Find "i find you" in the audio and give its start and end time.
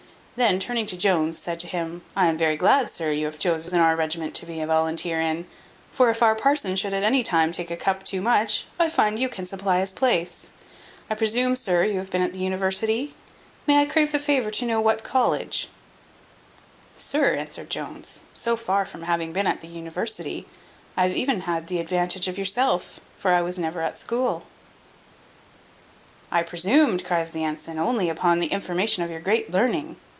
8.79-9.29